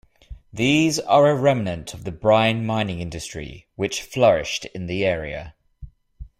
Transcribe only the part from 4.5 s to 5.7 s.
in the area.